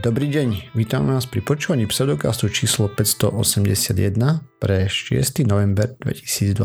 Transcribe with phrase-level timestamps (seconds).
[0.00, 4.16] Dobrý deň, vítam vás pri počúvaní pseudokastu číslo 581
[4.56, 5.44] pre 6.
[5.44, 6.56] november 2022.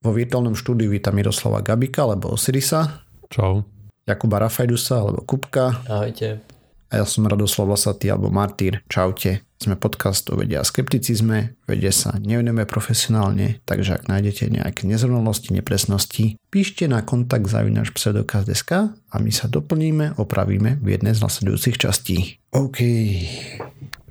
[0.00, 3.04] Vo virtuálnom štúdiu vítam Miroslava Gabika alebo Osirisa.
[3.28, 3.68] Čau.
[4.08, 5.84] Jakuba Rafajdusa alebo Kupka.
[5.92, 6.40] Ahojte.
[6.88, 8.80] A ja som Radoslav Vlasatý alebo Martýr.
[8.88, 9.44] Čaute.
[9.58, 15.50] Sme podcast o vede a skepticizme, vede sa nevenujeme profesionálne, takže ak nájdete nejaké nezrovnalosti,
[15.50, 21.74] nepresnosti, píšte na kontakt zavinač pseudokaz.sk a my sa doplníme, opravíme v jednej z nasledujúcich
[21.74, 22.38] častí.
[22.54, 22.78] OK.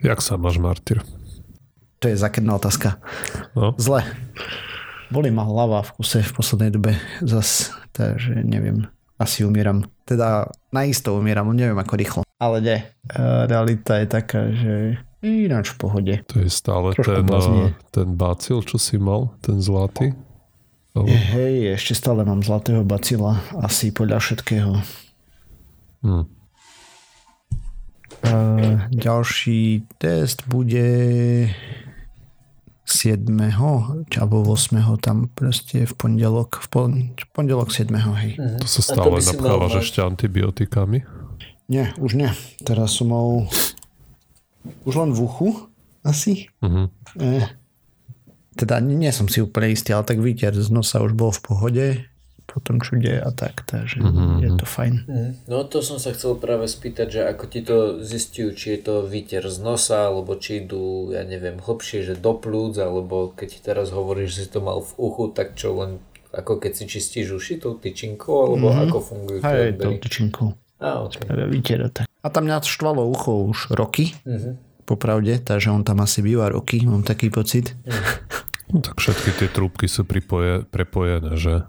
[0.04, 1.00] Jak sa máš, Martyr?
[2.04, 3.00] To je zakedná otázka.
[3.56, 3.72] No.
[3.80, 4.04] Zle.
[5.08, 6.92] Boli ma hlava v kuse v poslednej dobe
[7.24, 8.92] zas, takže neviem.
[9.16, 9.88] Asi umieram.
[10.04, 12.22] Teda naisto umieram, neviem ako rýchlo.
[12.36, 12.84] Ale nie.
[13.48, 16.14] Realita je taká, že ináč v pohode.
[16.30, 20.14] To je stále ten, uh, ten bacil, čo si mal, ten zlatý?
[20.98, 21.06] Oh.
[21.06, 24.74] Hej, ešte stále mám zlatého bacila, asi podľa všetkého.
[26.02, 26.26] Hmm.
[28.26, 30.90] Uh, ďalší test bude
[32.88, 33.28] 7.
[34.18, 34.80] alebo 8.
[35.04, 37.94] tam proste v pondelok, v, pon, v pondelok 7.
[37.94, 38.40] hej.
[38.40, 38.64] Mm-hmm.
[38.64, 41.04] To sa stále napchávaš ešte antibiotikami?
[41.68, 42.32] Nie, už nie.
[42.64, 43.52] Teraz som mal
[44.86, 45.50] už len v uchu,
[46.08, 46.48] asi.
[46.64, 46.88] Uh-huh.
[47.20, 47.44] E,
[48.56, 51.86] teda nie, som si úplne istý, ale tak výter z nosa už bol v pohode
[52.48, 54.40] po tom čude a tak, takže uh-huh.
[54.40, 54.94] je to fajn.
[55.04, 55.32] Uh-huh.
[55.52, 58.96] No to som sa chcel práve spýtať, že ako ti to zistujú, či je to
[59.04, 63.60] výter z nosa, alebo či idú, ja neviem, hlbšie, že do plúc, alebo keď ti
[63.60, 66.00] teraz hovoríš, že si to mal v uchu, tak čo len
[66.32, 68.84] ako keď si čistíš uši tou tyčinkou, alebo uh-huh.
[68.88, 70.48] ako fungujú tie Aj, tou tyčinkou.
[70.78, 71.26] A, okay.
[71.50, 72.06] Výter a tak.
[72.28, 74.12] A tam mňa štvalo ucho už roky.
[74.28, 77.76] Uh-huh popravde, takže on tam asi býva roky, mám taký pocit.
[78.72, 81.68] No, tak všetky tie trúbky sú pripoje, prepojené, že?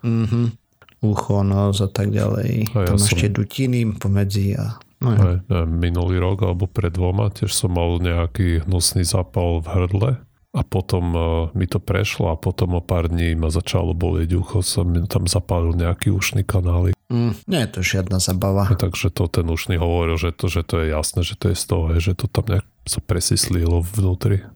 [0.00, 0.56] Mhm.
[1.04, 2.72] Ucho, nos a tak ďalej.
[2.72, 3.12] A ja tam som...
[3.12, 4.80] ešte dutiny pomedzi a...
[5.00, 5.44] No ja.
[5.44, 10.10] Aj, minulý rok alebo pred dvoma tiež som mal nejaký hnusný zápal v hrdle
[10.56, 11.22] a potom uh,
[11.52, 15.76] mi to prešlo a potom o pár dní ma začalo bolieť ucho, som tam zapálil
[15.76, 16.96] nejaký ušný kanály.
[17.12, 18.64] Mm, nie je to žiadna zabava.
[18.72, 21.56] No, takže to ten ušný hovoril, že to, že to je jasné, že to je
[21.60, 24.48] z toho, že to tam nejak sa presislilo vnútri.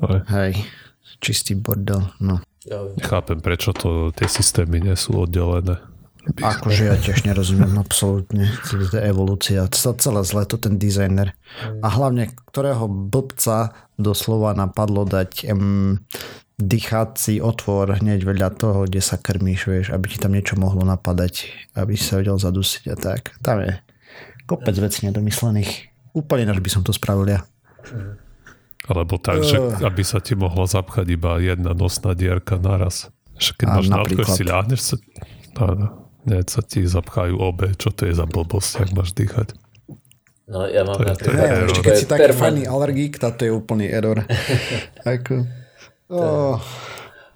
[0.00, 0.24] Aj.
[0.32, 0.64] Hej,
[1.20, 2.40] čistý bordel, no.
[3.02, 5.91] Chápem, prečo to tie systémy nie sú oddelené.
[6.22, 8.46] Akože ja tiež nerozumiem absolútne.
[8.70, 9.66] To je evolúcia.
[9.66, 11.34] To celé zle, to ten dizajner.
[11.82, 15.98] A hlavne, ktorého blbca doslova napadlo dať um,
[16.62, 21.50] dýchací otvor hneď vedľa toho, kde sa krmíš, vieš, aby ti tam niečo mohlo napadať,
[21.74, 23.34] aby si sa vedel zadusiť a tak.
[23.42, 23.82] Tam je
[24.46, 25.90] kopec vecí nedomyslených.
[26.14, 27.42] Úplne náš by som to spravil ja.
[28.86, 33.10] Alebo tak, že aby sa ti mohla zapchať iba jedna nosná dierka naraz.
[33.42, 34.94] Že keď a máš nádko, si ľahneš sa...
[35.52, 39.58] No, nie, sa ti zapchajú obe, čo to je za blbosť, ak máš dýchať.
[40.46, 41.76] No ja mám to je, to je error.
[41.80, 44.22] Keď si taký fajný alergík, to je úplný error.
[45.06, 45.46] Ako...
[46.12, 46.58] oh.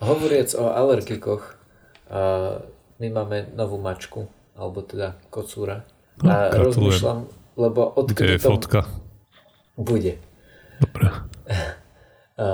[0.03, 1.57] Hovoriac o alergikoch,
[2.13, 2.21] a
[3.01, 5.89] my máme novú mačku, alebo teda kocúra.
[6.21, 6.65] No, a gratulujem.
[6.71, 7.19] rozmýšľam,
[7.57, 8.49] lebo odkedy Kde je to...
[8.53, 8.81] fotka?
[9.77, 10.15] Bude.
[10.81, 11.07] Dobre.
[12.37, 12.49] A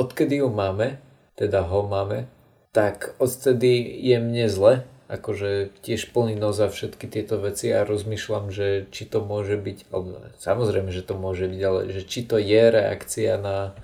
[0.00, 0.96] odkedy ju máme,
[1.36, 2.24] teda ho máme,
[2.72, 4.72] tak odtedy je mne zle,
[5.08, 9.78] akože tiež plný nos a všetky tieto veci a rozmýšľam, že či to môže byť,
[9.92, 13.76] alebo samozrejme, že to môže byť, ale že či to je reakcia na,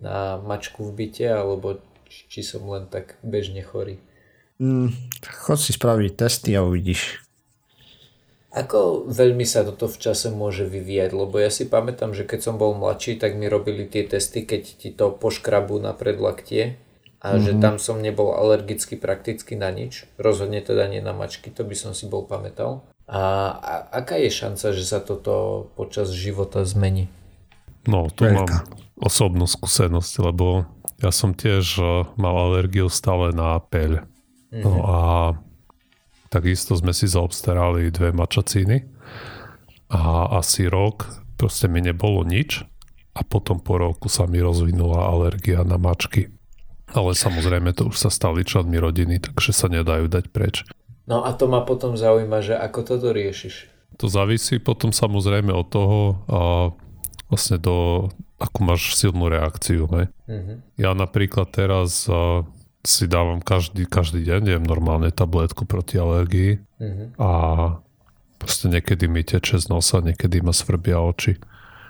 [0.00, 4.00] na mačku v byte, alebo či, som len tak bežne chorý.
[4.62, 4.94] Mm,
[5.44, 7.20] chod si spraviť testy a uvidíš.
[8.54, 11.10] Ako veľmi sa toto v čase môže vyvíjať?
[11.10, 14.62] Lebo ja si pamätám, že keď som bol mladší, tak mi robili tie testy, keď
[14.78, 16.78] ti to poškrabu na predlaktie
[17.24, 17.44] a mm-hmm.
[17.48, 17.60] že mhm.
[17.64, 20.04] tam som nebol alergicky prakticky na nič.
[20.20, 22.84] Rozhodne teda nie na mačky, to by som si bol pamätal.
[23.08, 23.20] A,
[23.56, 23.72] a
[24.04, 27.08] aká je šanca, že sa toto počas života zmení?
[27.88, 28.36] No, tu Veľká.
[28.36, 28.48] mám
[29.00, 30.68] osobnú skúsenosť, lebo
[31.00, 31.84] ja som tiež e,
[32.16, 34.04] mal alergiu stále na peľ.
[34.52, 34.62] Mm-hmm.
[34.64, 34.98] No a
[36.28, 38.84] takisto sme si zaobstarali dve mačacíny
[39.92, 42.64] a asi rok proste mi nebolo nič
[43.14, 46.33] a potom po roku sa mi rozvinula alergia na mačky.
[46.94, 50.62] Ale samozrejme to už sa stali členmi rodiny, takže sa nedajú dať preč.
[51.04, 53.68] No a to ma potom zaujíma, že ako toto riešiš?
[53.98, 56.00] To závisí potom samozrejme od toho,
[56.30, 56.40] a
[57.28, 58.08] vlastne do,
[58.38, 59.90] ako máš silnú reakciu.
[59.90, 60.10] Ne?
[60.30, 60.62] Uh-huh.
[60.78, 62.46] Ja napríklad teraz a,
[62.86, 67.06] si dávam každý, každý deň, jem normálne tabletku proti alergii uh-huh.
[67.16, 67.30] a
[68.38, 71.38] proste niekedy mi teče z nosa, niekedy ma svrbia oči.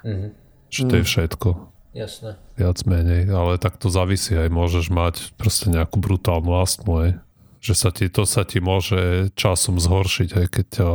[0.04, 0.32] Uh-huh.
[0.70, 1.48] Čiže to je všetko.
[1.94, 2.35] Jasné.
[2.58, 4.50] Viac menej, ale tak to závisí aj.
[4.50, 7.11] Môžeš mať proste nejakú brutálnu astmu, aj.
[7.62, 10.88] Že sa ti, to sa ti môže časom zhoršiť, aj keď ťa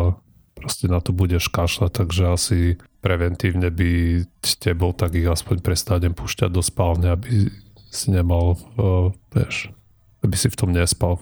[0.59, 2.59] proste na to budeš kašľať, takže asi
[2.99, 7.47] preventívne by ste bol, tak ich aspoň prestanem púšťať do spálne, aby
[7.89, 9.71] si nemal, uh, vieš,
[10.19, 11.15] aby si v tom nespal.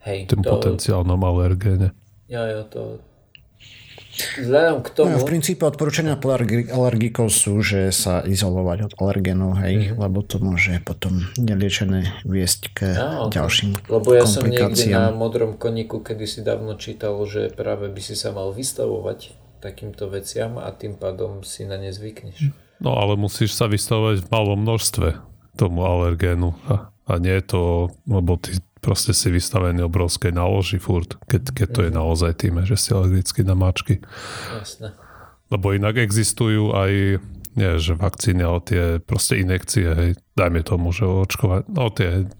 [0.00, 1.92] Hej, tým to, potenciálnom alergéne.
[2.24, 2.80] Jo, jo, to...
[4.10, 5.14] Vzhľadom k tomu...
[5.14, 9.98] No, v princípe odporúčania alergikov sú, že sa izolovať od alergénov, hej, mm-hmm.
[10.02, 15.54] lebo to môže potom neliečené viesť k no, ďalším Lebo ja som niekde na modrom
[15.54, 20.96] koníku kedysi dávno čítal, že práve by si sa mal vystavovať takýmto veciam a tým
[20.96, 22.50] pádom si na ne zvykneš.
[22.80, 25.08] No ale musíš sa vystavovať v malom množstve
[25.54, 31.20] tomu alergénu a, a nie je to, lebo ty proste si vystavený obrovskej náloži furt,
[31.28, 32.00] keď, keď to je mhm.
[32.00, 34.00] naozaj tým, že si alergický na mačky.
[34.56, 34.96] Jasne.
[35.50, 37.18] Lebo inak existujú aj
[37.58, 42.30] nie, že vakcíny, ale tie proste inekcie, hej, dajme tomu, že očkovať, no tie,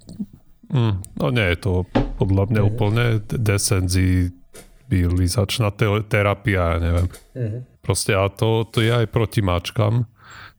[0.70, 1.82] mm, no nie je to
[2.14, 2.68] podľa mňa mm.
[2.70, 7.10] úplne desenzibilizačná te- terapia, neviem.
[7.34, 7.66] Mm.
[7.82, 10.06] Proste a to, to je aj proti mačkám.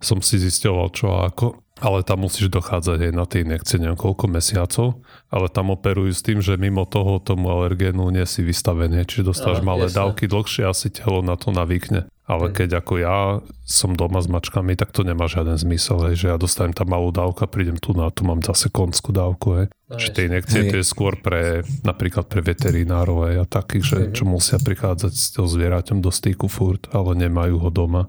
[0.03, 3.97] Som si zistoval čo a ako ale tam musíš dochádzať aj na tie injekcie neviem
[3.97, 5.01] koľko mesiacov,
[5.33, 9.65] ale tam operujú s tým, že mimo toho tomu alergénu nie si vystavený, čiže dostáš
[9.65, 9.97] no, malé jasne.
[9.97, 12.05] dávky dlhšie, asi telo na to navykne.
[12.29, 12.55] Ale hmm.
[12.55, 13.17] keď ako ja
[13.65, 17.09] som doma s mačkami, tak to nemá žiaden zmysel, hej, že ja dostanem tam malú
[17.09, 19.57] dávku a prídem tu na tu mám zase konskú dávku.
[19.57, 19.65] Hej.
[19.89, 23.97] No, Čiže tie injekcie to je skôr pre napríklad pre veterinárov hej, a takých, že,
[24.05, 24.13] hmm.
[24.13, 28.07] čo musia prichádzať s tým zvieraťom do styku furt, ale nemajú ho doma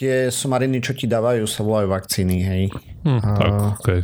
[0.00, 2.62] tie somariny, čo ti dávajú, sa volajú vakcíny, hej.
[3.04, 4.00] Hm, a, tak, okay.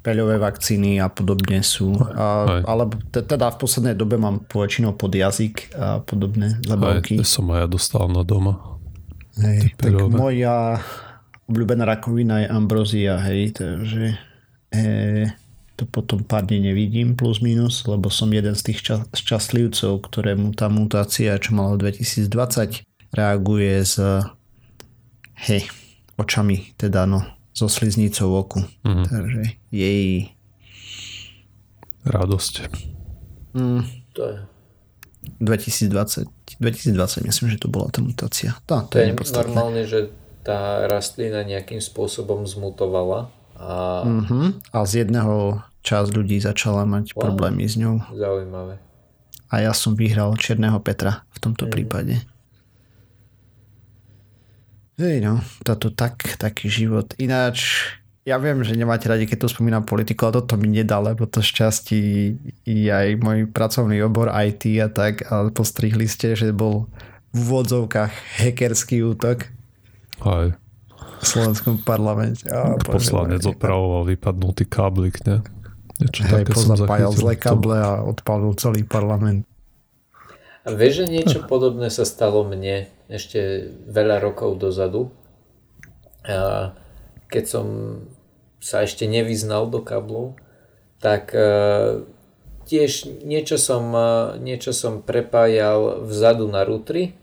[0.00, 1.92] Peľové vakcíny a podobne sú.
[2.00, 7.20] A, alebo teda v poslednej dobe mám poväčšinou pod jazyk a podobné zabavky.
[7.20, 8.80] Aj, som aj ja dostal na doma.
[9.36, 10.80] Hej, tak moja
[11.44, 14.16] obľúbená rakovina je ambrozia, hej, takže
[14.72, 15.28] e,
[15.76, 20.56] to potom pár dní nevidím plus minus, lebo som jeden z tých ča- šťastlivcov, ktorému
[20.56, 23.96] tá mutácia, čo mala v 2020, reaguje s
[25.48, 25.62] hej,
[26.16, 28.62] očami, teda no, so sliznicou oku.
[28.86, 29.06] Mm-hmm.
[29.08, 29.42] Takže
[29.74, 30.34] jej
[32.06, 32.54] radosť.
[33.54, 33.82] Mm.
[34.14, 34.36] To je
[35.40, 36.28] 2020,
[36.60, 38.56] 2020 myslím, že to bola tá mutácia.
[38.64, 43.28] Tá, to, to je, je normálne, že tá rastlina nejakým spôsobom zmutovala
[43.60, 44.04] a...
[44.08, 44.72] Mm-hmm.
[44.72, 47.28] A z jedného čas ľudí začala mať wow.
[47.28, 48.00] problémy s ňou.
[48.16, 48.80] Zaujímavé.
[49.52, 51.72] A ja som vyhral Čierneho Petra v tomto mm.
[51.72, 52.14] prípade.
[55.00, 57.16] Hej no, toto tak, taký život.
[57.16, 57.88] Ináč,
[58.28, 61.40] ja viem, že nemáte radi, keď tu spomínam politiku, ale toto mi nedá, lebo to
[61.40, 62.00] šťastí
[62.68, 66.84] i aj môj pracovný obor IT a tak, ale postrihli ste, že bol
[67.32, 68.12] v úvodzovkách
[68.44, 69.48] hackerský útok.
[70.20, 70.52] Aj.
[71.20, 72.44] V slovenskom parlamente.
[72.52, 75.40] Oh, Poslanec opravoval vypadnutý káblik, ne?
[75.96, 79.48] Niečo Hej, také pozapájal zlé káble a odpalil celý parlament.
[80.68, 85.10] A vieš, že niečo podobné sa stalo mne ešte veľa rokov dozadu.
[86.24, 86.72] A
[87.26, 87.66] keď som
[88.62, 90.38] sa ešte nevyznal do kablov,
[91.00, 92.04] tak e,
[92.68, 97.16] tiež niečo som, e, niečo som prepájal vzadu na rútri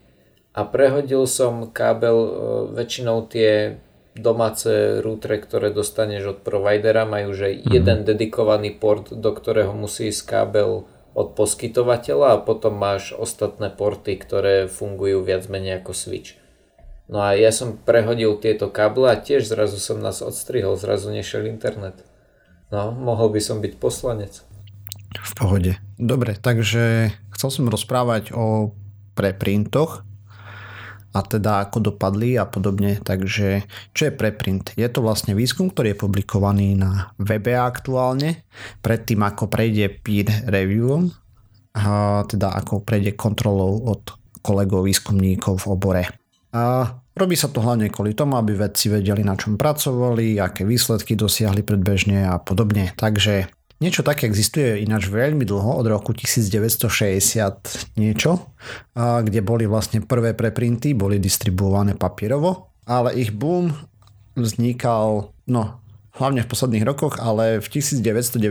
[0.57, 2.31] a prehodil som kábel, e,
[2.73, 3.77] väčšinou tie
[4.17, 7.69] domáce rútre, ktoré dostaneš od providera, majú že mm-hmm.
[7.69, 14.21] jeden dedikovaný port, do ktorého musí ísť kábel od poskytovateľa a potom máš ostatné porty,
[14.21, 16.37] ktoré fungujú viac menej ako switch.
[17.09, 21.49] No a ja som prehodil tieto káble a tiež zrazu som nás odstrihol, zrazu nešiel
[21.49, 22.05] internet.
[22.69, 24.45] No, mohol by som byť poslanec.
[25.17, 25.73] V pohode.
[25.97, 28.75] Dobre, takže chcel som rozprávať o
[29.17, 30.06] preprintoch
[31.17, 33.01] a teda ako dopadli a podobne.
[33.01, 33.65] Takže
[33.97, 34.77] čo je preprint?
[34.77, 38.45] Je to vlastne výskum, ktorý je publikovaný na webe aktuálne,
[38.85, 41.09] predtým ako prejde peer reviewom,
[41.77, 44.01] a teda ako prejde kontrolou od
[44.45, 46.03] kolegov výskumníkov v obore.
[46.55, 51.13] A robí sa to hlavne kvôli tomu, aby vedci vedeli, na čom pracovali, aké výsledky
[51.13, 52.95] dosiahli predbežne a podobne.
[52.97, 56.89] Takže Niečo také existuje ináč veľmi dlho, od roku 1960
[58.01, 58.57] niečo,
[58.97, 63.69] kde boli vlastne prvé preprinty, boli distribuované papierovo, ale ich boom
[64.33, 65.61] vznikal, no
[66.17, 68.41] hlavne v posledných rokoch, ale v 1991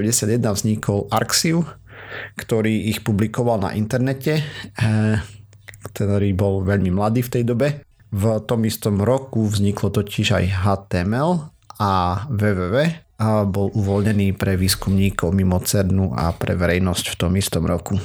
[0.46, 1.66] vznikol Arxiv,
[2.38, 4.46] ktorý ich publikoval na internete,
[4.78, 5.18] eh,
[5.90, 7.68] ktorý bol veľmi mladý v tej dobe.
[8.14, 11.50] V tom istom roku vzniklo totiž aj HTML
[11.82, 17.64] a www, a bol uvoľnený pre výskumníkov mimo CERNu a pre verejnosť v tom istom
[17.64, 17.96] roku.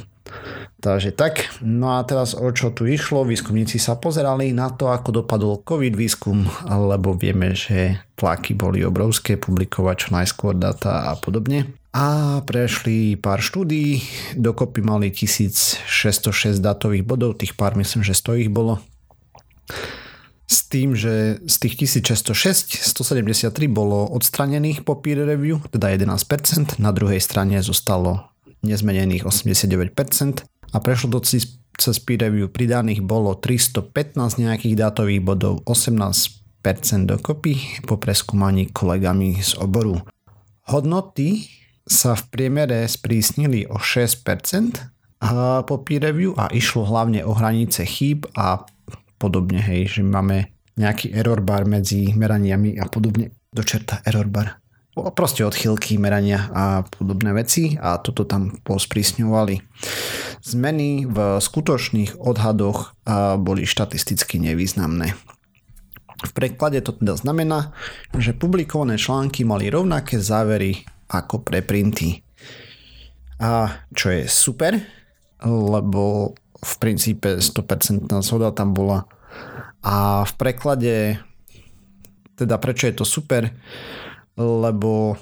[0.82, 5.22] Takže tak, no a teraz o čo tu išlo, výskumníci sa pozerali na to, ako
[5.22, 11.78] dopadol COVID výskum, lebo vieme, že tlaky boli obrovské, publikovať čo najskôr data a podobne.
[11.94, 14.02] A prešli pár štúdí,
[14.34, 18.82] dokopy mali 1606 datových bodov, tých pár myslím, že 100 ich bolo.
[20.52, 26.92] S tým, že z tých 1606 173 bolo odstranených po peer review, teda 11%, na
[26.92, 28.28] druhej strane zostalo
[28.60, 36.36] nezmenených 89% a prešlo do cez peer review pridaných bolo 315 nejakých dátových bodov, 18%
[37.08, 40.04] dokopy po preskúmaní kolegami z oboru.
[40.68, 41.48] Hodnoty
[41.88, 44.20] sa v priemere sprísnili o 6%
[45.66, 48.68] po peer review a išlo hlavne o hranice chýb a
[49.22, 50.50] podobne, hej, že máme
[50.82, 53.38] nejaký error bar medzi meraniami a podobne.
[53.54, 54.64] Do čerta error bar.
[54.92, 59.56] Proste odchylky merania a podobné veci a toto tam posprísňovali.
[60.44, 62.96] Zmeny v skutočných odhadoch
[63.40, 65.16] boli štatisticky nevýznamné.
[66.22, 67.76] V preklade to teda znamená,
[68.16, 72.24] že publikované články mali rovnaké závery ako preprinty.
[73.40, 74.80] A čo je super,
[75.44, 79.10] lebo v princípe 100% zhoda tam bola.
[79.82, 81.18] A v preklade,
[82.38, 83.50] teda prečo je to super,
[84.38, 85.18] lebo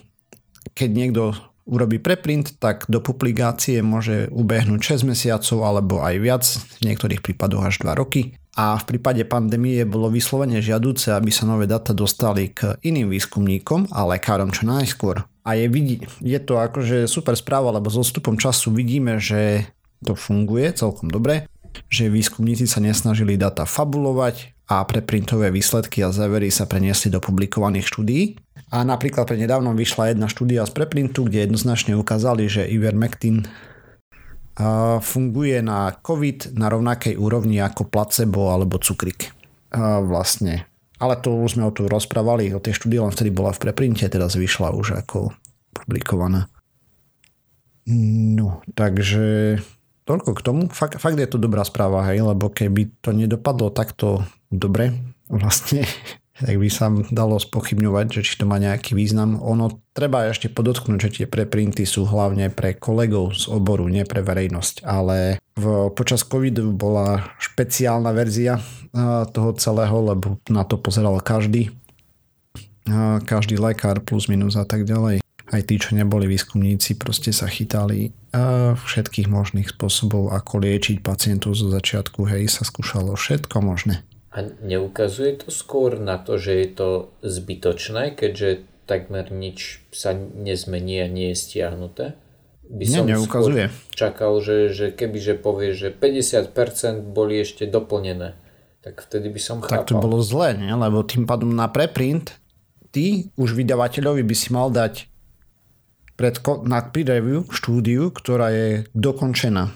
[0.75, 1.23] keď niekto
[1.69, 6.43] urobí preprint, tak do publikácie môže ubehnúť 6 mesiacov alebo aj viac,
[6.81, 8.33] v niektorých prípadoch až 2 roky.
[8.59, 13.93] A v prípade pandémie bolo vyslovene žiaduce, aby sa nové data dostali k iným výskumníkom
[13.95, 15.23] a lekárom čo najskôr.
[15.47, 15.71] A je,
[16.19, 19.71] je to akože super správa, lebo s odstupom času vidíme, že
[20.05, 21.49] to funguje celkom dobre,
[21.91, 27.89] že výskumníci sa nesnažili data fabulovať a preprintové výsledky a závery sa preniesli do publikovaných
[27.89, 28.37] štúdií.
[28.69, 33.49] A napríklad pre nedávno vyšla jedna štúdia z preprintu, kde jednoznačne ukázali, že Ivermectin
[35.01, 39.33] funguje na COVID na rovnakej úrovni ako placebo alebo cukrik.
[40.05, 40.69] Vlastne.
[40.99, 44.03] Ale to už sme o tu rozprávali, o tej štúdii len vtedy bola v preprinte,
[44.11, 45.31] teraz vyšla už ako
[45.71, 46.51] publikovaná.
[48.35, 49.57] No, takže
[50.09, 50.61] toľko k tomu.
[50.73, 54.97] Fakt, fakt je to dobrá správa, hej, lebo keby to nedopadlo takto dobre,
[55.29, 55.85] vlastne,
[56.41, 59.37] tak by sa dalo spochybňovať, že či to má nejaký význam.
[59.37, 64.25] Ono treba ešte podotknúť, že tie preprinty sú hlavne pre kolegov z oboru, nie pre
[64.25, 68.57] verejnosť, ale v, počas covidu bola špeciálna verzia
[69.29, 71.69] toho celého, lebo na to pozeral každý,
[73.29, 78.13] každý lekár plus minus a tak ďalej aj tí, čo neboli výskumníci, proste sa chytali
[78.77, 84.05] všetkých možných spôsobov, ako liečiť pacientov zo začiatku, hej, sa skúšalo všetko možné.
[84.29, 86.89] A neukazuje to skôr na to, že je to
[87.25, 92.05] zbytočné, keďže takmer nič sa nezmení a nie je stiahnuté?
[92.69, 93.73] By som Nie, neukazuje.
[93.97, 98.37] čakal, že, že keby že povie, že 50% boli ešte doplnené,
[98.85, 99.81] tak vtedy by som chápal.
[99.81, 100.69] Tak to bolo zle, nie?
[100.69, 102.37] lebo tým pádom na preprint
[102.93, 105.08] ty už vydavateľovi by si mal dať
[106.19, 106.35] pred,
[106.67, 109.71] na peer review štúdiu, ktorá je dokončená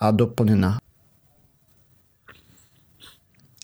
[0.00, 0.80] a doplnená.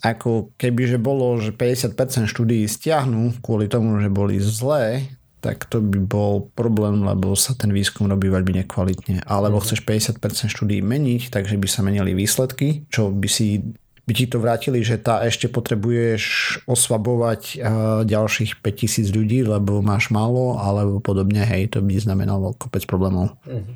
[0.04, 5.80] Ako keby že bolo, že 50% štúdií stiahnu kvôli tomu, že boli zlé, tak to
[5.80, 9.24] by bol problém, lebo sa ten výskum robí veľmi nekvalitne.
[9.24, 9.64] Alebo mm.
[9.64, 13.64] chceš 50% štúdií meniť, takže by sa menili výsledky, čo by si
[14.10, 16.22] by ti to vrátili, že tá ešte potrebuješ
[16.66, 17.62] osvabovať
[18.10, 23.38] ďalších 5000 ľudí, lebo máš málo, alebo podobne, hej, to by znamenalo kopec problémov.
[23.46, 23.74] Mm-hmm.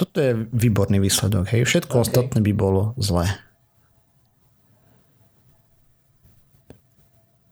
[0.00, 2.04] Toto je výborný výsledok, hej, všetko okay.
[2.08, 3.28] ostatné by bolo zlé.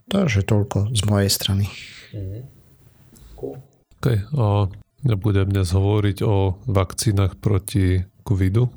[0.08, 1.68] Takže toľko z mojej strany.
[2.16, 2.42] Mm-hmm.
[3.36, 3.60] Cool.
[4.00, 4.06] OK,
[4.40, 4.72] a
[5.04, 8.72] ja budem dnes hovoriť o vakcínach proti covidu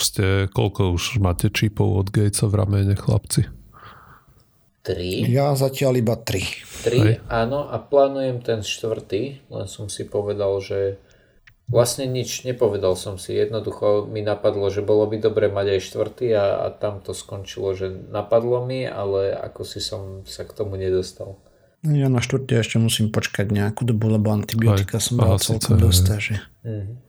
[0.00, 3.48] ste, koľko už máte čipov od Gatesa v ramene, chlapci?
[4.82, 5.28] Tri.
[5.28, 6.46] Ja zatiaľ iba tri.
[6.80, 7.14] Tri, Hej.
[7.28, 10.96] áno, a plánujem ten štvrtý, len som si povedal, že
[11.68, 16.26] vlastne nič nepovedal som si, jednoducho mi napadlo, že bolo by dobre mať aj štvrtý
[16.32, 20.80] a, a tam to skončilo, že napadlo mi, ale ako si som sa k tomu
[20.80, 21.36] nedostal.
[21.84, 26.34] Ja na štvrtý ešte musím počkať nejakú dobu, lebo antibiotika som mal celkom dosť, že...
[26.64, 27.07] Mm-hmm.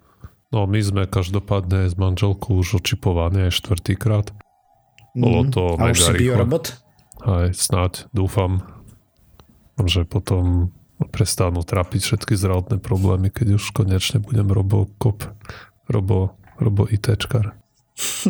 [0.49, 4.33] No my sme každopádne s manželkou už očipované aj štvrtýkrát.
[5.13, 5.51] Bolo mhm.
[5.53, 6.21] to mm, mega rýchlo.
[6.21, 6.65] biorobot?
[7.19, 8.63] Aj snáď, dúfam,
[9.83, 10.71] že potom
[11.11, 15.23] prestanú trápiť všetky zdravotné problémy, keď už konečne budem robokop,
[15.87, 17.55] robo, robo ITčkar.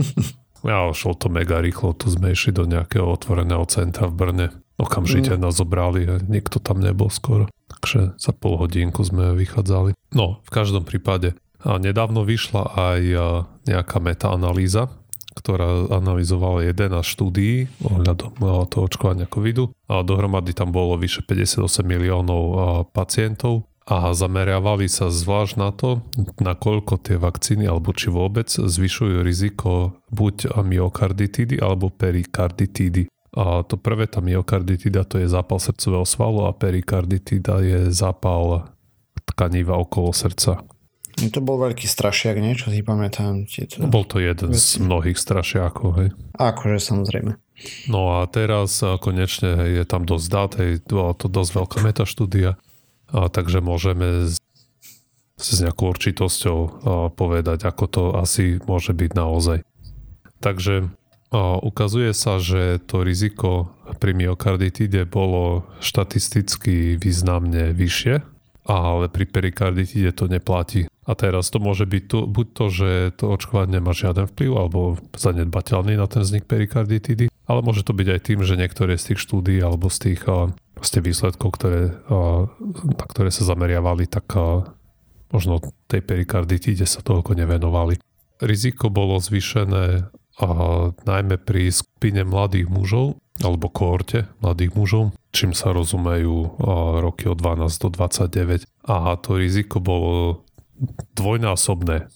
[0.70, 4.48] ja, šlo to mega rýchlo, tu sme išli do nejakého otvoreného centra v Brne.
[4.80, 5.42] Okamžite mm.
[5.42, 7.50] nás zobrali, nikto tam nebol skoro.
[7.70, 9.94] Takže za pol hodinku sme vychádzali.
[10.14, 13.02] No, v každom prípade a nedávno vyšla aj
[13.68, 14.88] nejaká metaanalýza,
[15.36, 18.36] ktorá analyzovala 11 štúdií ohľadom
[18.68, 19.72] toho očkovania covidu.
[19.88, 22.44] A dohromady tam bolo vyše 58 miliónov
[22.92, 26.06] pacientov a zameriavali sa zvlášť na to,
[26.38, 33.10] nakoľko tie vakcíny alebo či vôbec zvyšujú riziko buď myokarditidy alebo perikarditídy.
[33.34, 38.70] A to prvé, tá myokarditida, to je zápal srdcového svalu a perikarditida je zápal
[39.26, 40.66] tkaniva okolo srdca.
[41.20, 42.56] No to bol veľký strašiak, nie?
[42.56, 43.44] Čo si pamätám.
[43.44, 43.84] Tieto...
[43.86, 46.10] Bol to jeden z mnohých strašiakov, hej.
[46.40, 47.36] Akože samozrejme.
[47.92, 52.56] No a teraz konečne je tam dosť dát, hej, to dosť veľká metaštúdia,
[53.12, 54.40] a takže môžeme s,
[55.36, 56.58] s nejakou určitosťou
[57.20, 59.58] povedať, ako to asi môže byť naozaj.
[60.40, 60.88] Takže
[61.36, 68.24] ukazuje sa, že to riziko pri myokarditide bolo štatisticky významne vyššie,
[68.70, 70.86] ale pri perikarditide to neplatí.
[71.10, 75.02] A teraz to môže byť tu, buď to, že to očkovanie nemá žiaden vplyv alebo
[75.18, 79.26] zanedbateľný na ten vznik perikarditidy, ale môže to byť aj tým, že niektoré z tých
[79.26, 80.22] štúdí alebo z tých
[80.80, 81.92] z výsledkov, ktoré,
[82.94, 84.32] na ktoré sa zameriavali, tak
[85.34, 85.60] možno
[85.92, 88.00] tej perikarditide sa toľko nevenovali.
[88.40, 90.08] Riziko bolo zvýšené
[91.04, 96.60] najmä pri skupine mladých mužov alebo kohorte mladých mužov, čím sa rozumejú
[97.00, 98.66] roky od 12 do 29.
[98.90, 100.46] A to riziko bolo
[101.16, 102.10] dvojnásobné.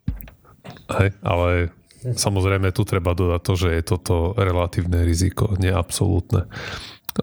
[0.98, 1.70] Hej, ale
[2.02, 6.50] samozrejme tu treba dodať to, že je toto relatívne riziko, nie absolútne.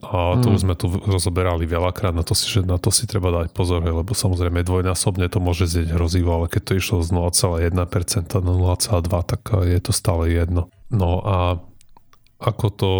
[0.03, 3.31] A to už sme tu rozoberali veľakrát, na to si, že na to si treba
[3.31, 7.71] dať pozor, lebo samozrejme dvojnásobne to môže znieť hrozivo, ale keď to išlo z 0,1%
[8.43, 10.67] na 0,2%, tak je to stále jedno.
[10.91, 11.63] No a
[12.38, 12.94] ako to,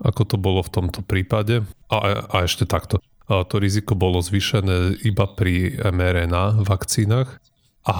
[0.00, 1.64] ako to bolo v tomto prípade?
[1.92, 7.36] A, a ešte takto to riziko bolo zvýšené iba pri mRNA vakcínach
[7.84, 7.98] a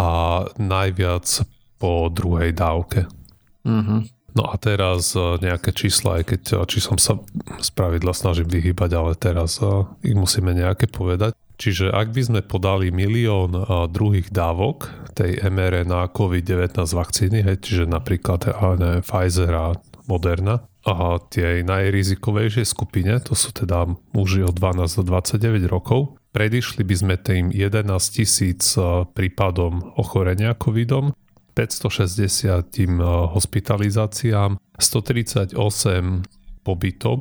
[0.57, 1.45] najviac
[1.77, 3.05] po druhej dávke.
[3.69, 4.01] Mm-hmm.
[4.37, 7.17] No a teraz e, nejaké čísla, aj keď e, či som sa
[7.59, 9.67] spravidla snažím vyhýbať, ale teraz e,
[10.05, 11.35] ich musíme nejaké povedať.
[11.59, 13.51] Čiže ak by sme podali milión
[13.91, 18.47] druhých dávok tej mRNA COVID-19 vakcíny, hej, čiže napríklad
[18.79, 19.75] neviem, Pfizer a
[20.07, 23.85] Moderna, a tie najrizikovejšie skupine, to sú teda
[24.17, 30.57] muži od 12 do 29 rokov, predišli by sme tým 11 tisíc e, prípadom ochorenia
[30.57, 31.13] covidom,
[31.53, 35.53] 560 tým e, hospitalizáciám, 138
[36.65, 37.19] pobytom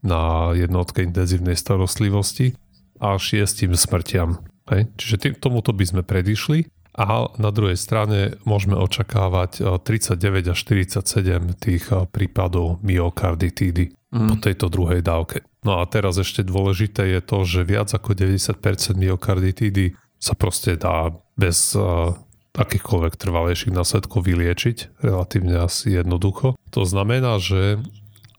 [0.00, 2.56] na jednotke intenzívnej starostlivosti
[2.96, 4.40] a 6 smrtiam.
[4.72, 4.88] Hej?
[4.96, 6.64] Čiže tým, tomuto by sme predišli
[6.96, 14.28] a na druhej strane môžeme očakávať 39 eh, až 47 tých eh, prípadov myokarditídy mm.
[14.32, 15.44] po tejto druhej dávke.
[15.60, 21.12] No a teraz ešte dôležité je to, že viac ako 90% myokarditídy sa proste dá
[21.36, 22.16] bez uh,
[22.56, 26.56] akýchkoľvek trvalejších následkov vyliečiť relatívne asi jednoducho.
[26.72, 27.82] To znamená, že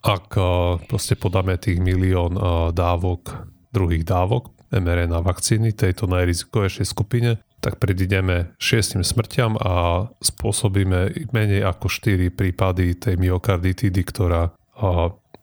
[0.02, 7.39] ak uh, proste podáme tých milión uh, dávok, druhých dávok mRNA vakcíny tejto najrizikovejšej skupine,
[7.58, 14.54] tak predideme šiestim smrťam a spôsobíme menej ako 4 prípady tej myokarditidy, ktorá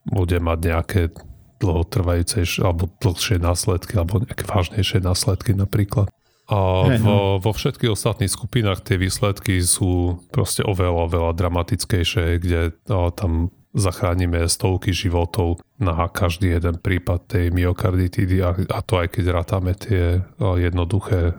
[0.07, 1.03] bude mať nejaké
[1.59, 6.13] dlhotrvajúce alebo dlhšie následky alebo nejaké vážnejšie následky napríklad.
[6.45, 7.17] A vo, no.
[7.41, 14.45] vo všetkých ostatných skupinách tie výsledky sú proste oveľa, oveľa dramatickejšie, kde o, tam zachránime
[14.45, 20.21] stovky životov na každý jeden prípad tej myokarditidy a, a to aj keď rátame tie
[20.37, 21.33] o, jednoduché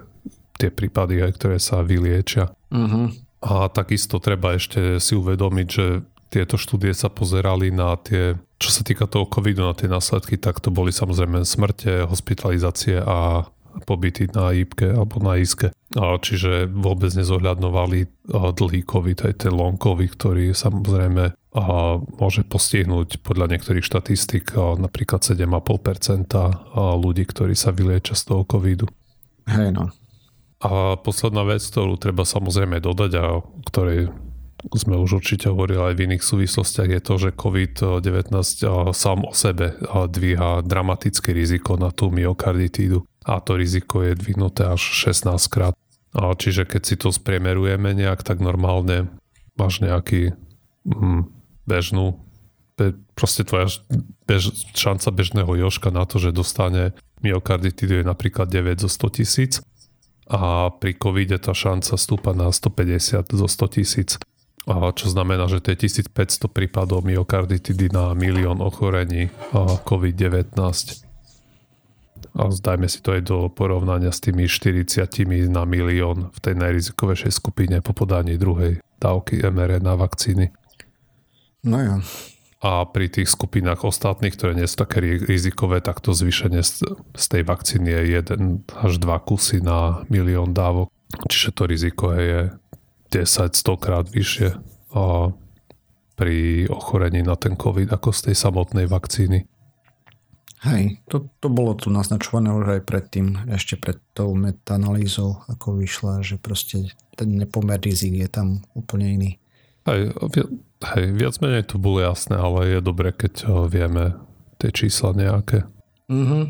[0.55, 2.51] tie prípady, aj ktoré sa vyliečia.
[2.71, 3.11] Uh-huh.
[3.45, 5.85] A takisto treba ešte si uvedomiť, že
[6.33, 10.59] tieto štúdie sa pozerali na tie, čo sa týka toho covidu, na tie následky, tak
[10.59, 13.47] to boli samozrejme smrte, hospitalizácie a
[13.83, 15.75] pobyty na IPke alebo na ISKE.
[15.95, 21.63] Čiže vôbec nezohľadnovali dlhý COVID, aj ten long COVID, ktorý samozrejme a
[21.99, 26.35] môže postihnúť podľa niektorých štatistik napríklad 7,5%
[26.99, 28.91] ľudí, ktorí sa vyliečia z toho covidu.
[29.47, 29.91] Hej no.
[30.65, 34.09] A posledná vec, ktorú treba samozrejme dodať a ktorej
[34.73, 38.33] sme už určite hovorili aj v iných súvislostiach, je to, že COVID-19
[38.97, 44.81] sám o sebe dvíha dramatické riziko na tú myokarditídu a to riziko je dvihnuté až
[44.81, 45.77] 16 krát.
[46.17, 49.11] Čiže keď si to spriemerujeme nejak, tak normálne
[49.53, 50.33] máš nejaký
[50.87, 51.29] hm,
[51.69, 52.25] bežnú
[53.13, 53.69] proste tvoja
[54.27, 59.53] bež, šanca bežného joška na to, že dostane myokarditídu je napríklad 9 zo 100 tisíc
[60.25, 64.17] a pri covide tá šanca stúpa na 150 zo 100 tisíc.
[64.65, 69.29] Čo znamená, že to je 1500 prípadov myokarditidy na milión ochorení
[69.85, 70.57] COVID-19.
[72.35, 75.05] A zdajme si to aj do porovnania s tými 40
[75.53, 80.49] na milión v tej najrizikovejšej skupine po podaní druhej dávky mRNA vakcíny.
[81.61, 82.01] No ja.
[82.65, 86.65] A a pri tých skupinách ostatných, ktoré nie sú také rizikové, tak to zvýšenie
[87.13, 90.89] z tej vakcíny je 1 až 2 kusy na milión dávok.
[91.29, 92.49] Čiže to riziko je
[93.13, 94.57] 10-100 krát vyššie
[96.17, 96.37] pri
[96.73, 99.45] ochorení na ten COVID ako z tej samotnej vakcíny.
[100.65, 106.25] Hej, to, to bolo tu naznačované už aj predtým, ešte pred tou metanalýzou, ako vyšla,
[106.25, 109.31] že proste ten nepomer rizik je tam úplne iný.
[109.85, 110.17] Hej,
[110.83, 114.19] hej, viac menej to bolo jasné, ale je dobre, keď vieme
[114.59, 115.63] tie čísla nejaké.
[116.11, 116.43] Mm-hmm.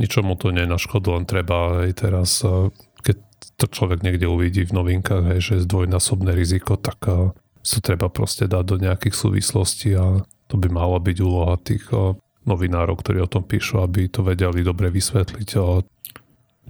[0.00, 2.44] Ničomu to nenaškodilo, len treba aj teraz,
[3.00, 3.16] keď
[3.56, 8.48] to človek niekde uvidí v novinkách, hej, že je zdvojnásobné riziko, tak to treba proste
[8.48, 11.84] dať do nejakých súvislostí a to by mala byť úloha tých
[12.48, 15.50] novinárov, ktorí o tom píšu, aby to vedeli dobre vysvetliť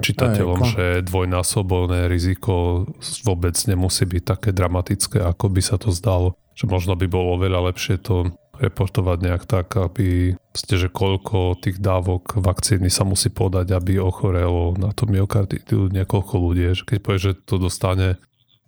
[0.00, 2.84] čitateľom, že dvojnásobné riziko
[3.22, 6.34] vôbec nemusí byť také dramatické, ako by sa to zdalo.
[6.60, 11.80] Že možno by bolo oveľa lepšie to reportovať nejak tak, aby ste, že koľko tých
[11.80, 16.76] dávok vakcíny sa musí podať, aby ochorelo na to myokarditu niekoľko ľudí.
[16.76, 18.20] Že keď povie, že to dostane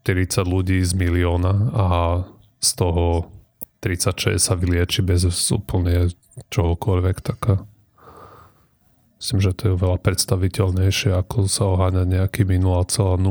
[0.09, 1.87] 40 ľudí z milióna a
[2.65, 3.29] z toho
[3.85, 6.09] 36 sa vylieči bez úplne
[6.49, 7.69] čohokoľvek, tak
[9.23, 13.23] Myslím, že to je oveľa predstaviteľnejšie, ako sa oháňa nejakými 0,03%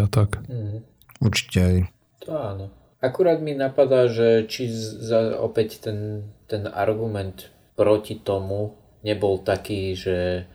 [0.00, 0.40] a tak.
[0.48, 0.88] Mm.
[1.20, 1.76] Určite aj.
[2.24, 2.77] To áno.
[2.98, 8.74] Akurát mi napadá, že či za, opäť ten, ten argument proti tomu
[9.06, 10.50] nebol taký, že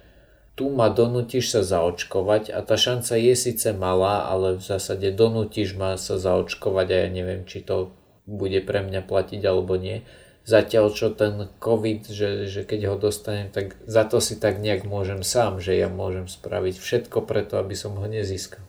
[0.54, 5.80] tu ma donútiš sa zaočkovať a tá šanca je síce malá, ale v zásade donútiš
[5.80, 7.96] ma sa zaočkovať a ja neviem, či to
[8.28, 10.04] bude pre mňa platiť alebo nie
[10.44, 14.84] Zatiaľ čo ten COVID, že, že keď ho dostanem, tak za to si tak nejak
[14.84, 18.60] môžem sám, že ja môžem spraviť všetko preto, aby som ho nezískal.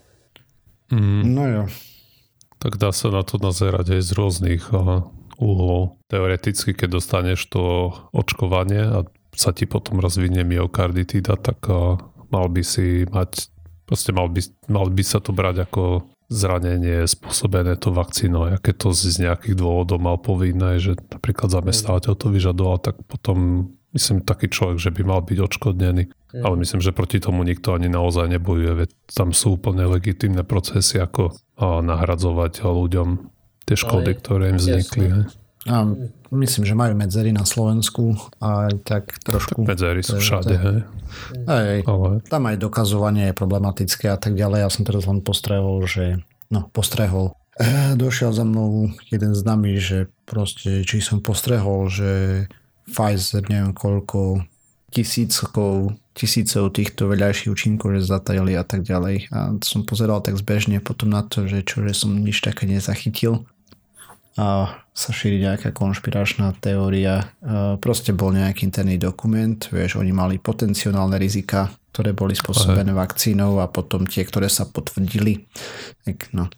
[0.94, 1.34] Mm.
[1.34, 1.64] No jo.
[2.64, 5.04] Tak dá sa na to nazerať aj z rôznych uh,
[5.36, 6.00] úhlov.
[6.08, 8.98] Teoreticky, keď dostaneš to očkovanie a
[9.36, 11.66] sa ti potom rozvinie myokarditida, tak
[12.30, 13.50] mal by si mať,
[13.82, 18.48] proste mal by, mal by sa to brať ako zranenie spôsobené to vakcínou.
[18.48, 23.68] A keď to z nejakých dôvodov mal povinné, že napríklad zamestnávateľ to vyžadoval, tak potom
[23.94, 26.02] myslím taký človek, že by mal byť odškodnený.
[26.10, 26.42] Mm.
[26.42, 30.98] Ale myslím, že proti tomu nikto ani naozaj nebojuje, veď tam sú úplne legitímne procesy,
[30.98, 33.08] ako nahradzovať ľuďom
[33.64, 35.06] tie škody, ktoré im vznikli.
[35.08, 35.42] Jasne.
[35.64, 35.88] A
[36.28, 39.64] myslím, že majú medzery na Slovensku a aj tak trošku...
[39.64, 40.78] Tak medzery sú všade, hej.
[41.48, 42.20] Hej, Ale...
[42.28, 44.60] tam aj dokazovanie je problematické a tak ďalej.
[44.60, 46.20] Ja som teraz len postrehol, že...
[46.52, 47.32] No, postrehol.
[47.56, 52.44] E, došiel za mnou jeden z nami, že proste, či som postrehol, že
[52.84, 54.44] Pfizer, neviem koľko
[54.92, 59.34] tisíckov, tisícov týchto veľajších účinkov, že zatajili a tak ďalej.
[59.34, 63.42] A som pozeral tak zbežne potom na to, že čo, že som nič také nezachytil
[64.34, 67.30] a sa šíri nejaká konšpiračná teória.
[67.78, 73.06] Proste bol nejaký interný dokument, vieš, oni mali potenciálne rizika, ktoré boli spôsobené Aha.
[73.06, 75.46] vakcínou a potom tie, ktoré sa potvrdili.
[76.02, 76.50] Tak, no.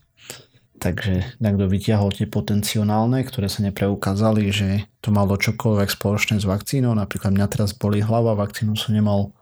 [0.81, 6.97] Takže niekto vytiahol tie potenciálne, ktoré sa nepreukázali, že to malo čokoľvek spoločné s vakcínou.
[6.97, 9.36] Napríklad mňa teraz boli hlava, vakcínu som nemal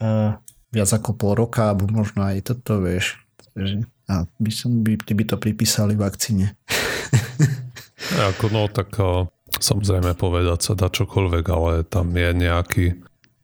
[0.00, 0.36] uh,
[0.72, 3.20] viac ako pol roka, alebo možno aj toto, vieš.
[4.10, 6.54] A by, som, by, by to pripísali vakcíne.
[8.34, 8.96] Ako no, tak
[9.60, 12.84] samozrejme povedať sa dá čokoľvek, ale tam je nejaký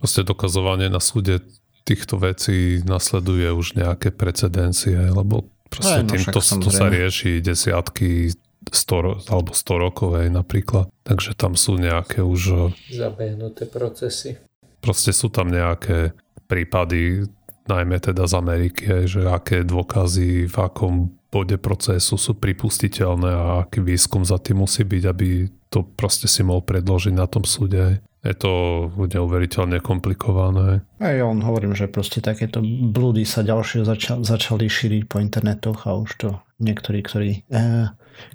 [0.00, 1.42] proste dokazovanie na súde
[1.86, 8.34] týchto vecí nasleduje už nejaké precedencie, lebo proste no, týmto to sa rieši desiatky
[8.66, 10.90] 100, alebo 100 rokov aj napríklad.
[11.06, 12.74] Takže tam sú nejaké už...
[12.90, 14.42] Zabehnuté procesy.
[14.86, 16.14] Proste sú tam nejaké
[16.46, 17.26] prípady,
[17.66, 23.82] najmä teda z Ameriky, že aké dôkazy v akom bode procesu sú pripustiteľné a aký
[23.82, 27.98] výskum za tým musí byť, aby to proste si mohol predložiť na tom súde.
[28.22, 30.82] Je to neuveriteľne komplikované.
[30.98, 35.86] A ja on hovorím, že proste takéto blúdy sa ďalšie zača- začali šíriť po internetoch
[35.86, 37.90] a už to niektorí, ktorí eh,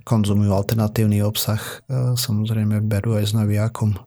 [0.07, 3.99] konzumujú alternatívny obsah, eh, samozrejme berú aj s navijakom.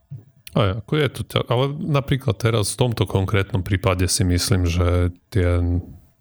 [0.55, 5.59] Aj, ako je to, ale napríklad teraz v tomto konkrétnom prípade si myslím, že tie,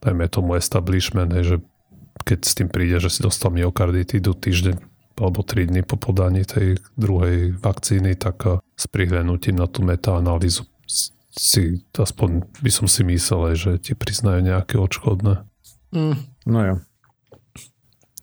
[0.03, 1.63] dajme tomu establishment, že
[2.27, 4.77] keď s tým príde, že si dostal myokarditidu týždeň
[5.15, 10.67] alebo 3 dny po podaní tej druhej vakcíny, tak eh, s prihľadnutím na tú metaanalýzu
[11.35, 15.43] si, aspoň by som si myslel, že ti priznajú nejaké odškodné.
[15.91, 16.77] Mm, no jo.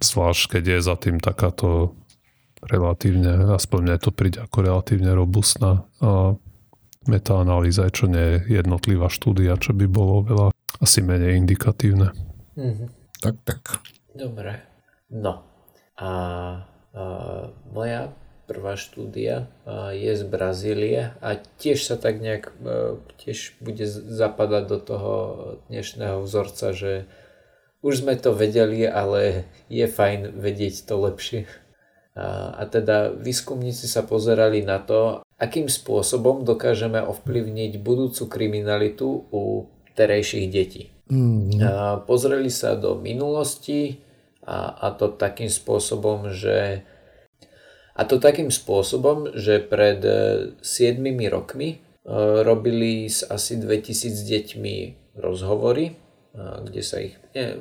[0.01, 1.93] Zvlášť, keď je za tým takáto
[2.65, 6.37] relatívne, aspoň mne to príde ako relatívne robustná a
[7.09, 10.47] metaanalýza, čo nie je jednotlivá štúdia, čo by bolo veľa
[10.77, 12.13] asi menej indikatívne.
[12.53, 12.87] Mm-hmm.
[13.21, 13.61] Tak, tak.
[14.13, 14.61] Dobre.
[15.09, 15.41] No.
[15.97, 16.13] A, a
[17.69, 18.13] moja
[18.49, 19.47] prvá štúdia
[19.95, 25.13] je z Brazílie a tiež sa tak nejak e, tiež bude zapadať do toho
[25.71, 27.07] dnešného vzorca, že
[27.79, 31.47] už sme to vedeli, ale je fajn vedieť to lepšie.
[32.11, 40.47] A, teda výskumníci sa pozerali na to, akým spôsobom dokážeme ovplyvniť budúcu kriminalitu u terejších
[40.51, 40.91] detí.
[41.07, 41.59] Mm.
[41.63, 44.03] A pozreli sa do minulosti
[44.43, 46.83] a, a to takým spôsobom, že
[47.91, 49.99] a to takým spôsobom, že pred
[50.63, 51.77] 7 e, rokmi e,
[52.41, 54.75] robili s asi 2000 deťmi
[55.19, 56.00] rozhovory,
[56.37, 57.19] kde sa ich...
[57.35, 57.59] Ne,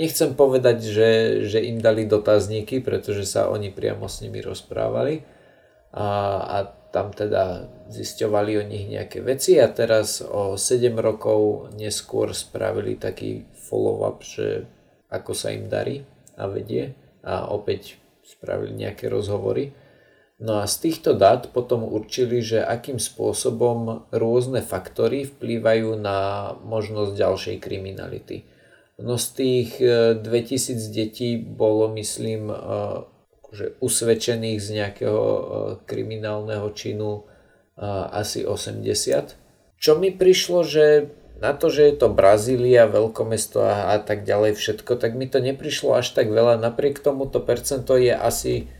[0.00, 1.10] nechcem povedať, že,
[1.44, 5.20] že im dali dotazníky, pretože sa oni priamo s nimi rozprávali
[5.92, 6.08] a,
[6.40, 6.58] a
[6.96, 13.44] tam teda zisťovali o nich nejaké veci a teraz o 7 rokov neskôr spravili taký
[13.68, 14.64] follow-up, že
[15.12, 16.08] ako sa im darí
[16.40, 19.76] a vedie a opäť spravili nejaké rozhovory.
[20.36, 27.12] No a z týchto dát potom určili, že akým spôsobom rôzne faktory vplývajú na možnosť
[27.16, 28.44] ďalšej kriminality.
[29.00, 32.56] No z tých 2000 e, detí bolo, myslím, e,
[33.40, 35.42] akože usvedčených z nejakého e,
[35.84, 37.24] kriminálneho činu
[38.08, 39.36] asi 80.
[39.76, 44.56] Čo mi prišlo, že na to, že je to Brazília, veľkomesto a, a tak ďalej
[44.56, 46.56] všetko, tak mi to neprišlo až tak veľa.
[46.56, 48.72] Napriek tomu to percento je asi,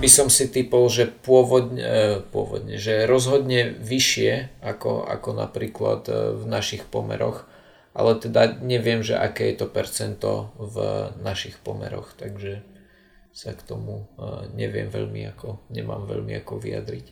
[0.00, 6.12] by som si typol, že pôvodne, e, pôvodne že rozhodne vyššie ako, ako napríklad e,
[6.40, 7.44] v našich pomeroch.
[7.92, 10.76] Ale teda neviem, že aké je to percento v
[11.20, 12.64] našich pomeroch, takže
[13.34, 17.06] sa k tomu e, neviem veľmi ako, nemám veľmi ako vyjadriť.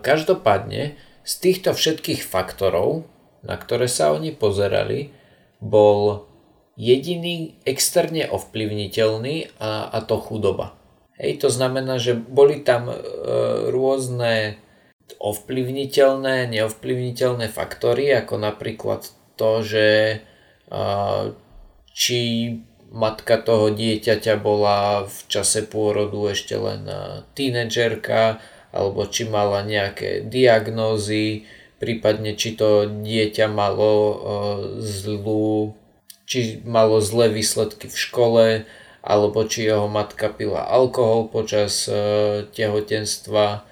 [0.00, 3.04] Každopádne, z týchto všetkých faktorov,
[3.44, 5.12] na ktoré sa oni pozerali,
[5.60, 6.24] bol
[6.80, 10.79] jediný externe ovplyvniteľný a, a to chudoba.
[11.20, 12.96] Hej, to znamená, že boli tam e,
[13.68, 14.56] rôzne
[15.20, 19.04] ovplyvniteľné, neovplyvniteľné faktory, ako napríklad
[19.36, 20.18] to, že e,
[21.92, 22.20] či
[22.88, 28.40] matka toho dieťaťa bola v čase pôrodu ešte len e, tínedžerka,
[28.72, 31.44] alebo či mala nejaké diagnózy,
[31.76, 34.16] prípadne či to dieťa malo e,
[34.80, 35.76] zlú,
[36.24, 38.44] či malo zlé výsledky v škole,
[39.00, 41.94] alebo či jeho matka pila alkohol počas e,
[42.52, 43.64] tehotenstva,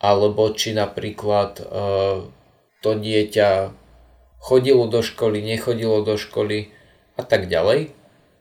[0.00, 1.64] alebo či napríklad e,
[2.80, 3.72] to dieťa
[4.40, 6.72] chodilo do školy, nechodilo do školy
[7.16, 7.92] a tak ďalej.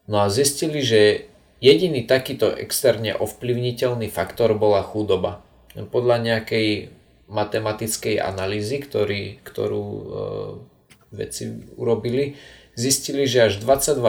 [0.07, 1.31] No a zistili, že
[1.63, 5.39] jediný takýto externe ovplyvniteľný faktor bola chudoba.
[5.75, 6.91] Podľa nejakej
[7.31, 10.03] matematickej analýzy, ktorý, ktorú e,
[11.15, 12.35] vedci urobili,
[12.73, 13.99] zistili, že až 22%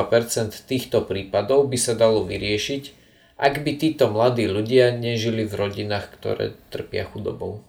[0.64, 6.54] týchto prípadov by sa dalo vyriešiť, ak by títo mladí ľudia nežili v rodinách, ktoré
[6.70, 7.66] trpia chudobou.